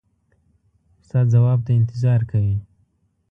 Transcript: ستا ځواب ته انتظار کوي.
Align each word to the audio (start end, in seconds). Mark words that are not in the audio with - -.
ستا 1.05 1.19
ځواب 1.33 1.59
ته 1.65 1.71
انتظار 1.79 2.21
کوي. 2.31 2.57